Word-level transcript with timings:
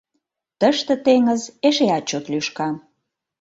Тыште 0.59 0.93
теҥыз 1.05 1.41
эшеат 1.67 2.03
чот 2.09 2.25
лӱшка. 2.31 2.69